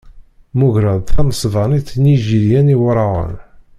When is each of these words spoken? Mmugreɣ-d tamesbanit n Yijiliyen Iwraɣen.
Mmugreɣ-d 0.55 1.05
tamesbanit 1.11 1.89
n 2.01 2.03
Yijiliyen 2.11 2.73
Iwraɣen. 2.75 3.33